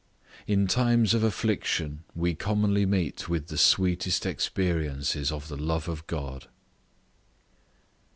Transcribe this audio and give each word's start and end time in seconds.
In 0.47 0.65
times 0.65 1.13
of 1.13 1.21
affliction 1.21 2.03
we 2.15 2.33
commonly 2.33 2.87
meet 2.87 3.29
with 3.29 3.49
the 3.49 3.55
sweetest 3.59 4.25
experiences 4.25 5.31
of 5.31 5.47
the 5.47 5.55
love 5.57 5.87
of 5.87 6.07
God. 6.07 6.47